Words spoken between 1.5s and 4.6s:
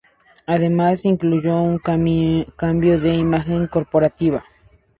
un cambio de imagen corporativa.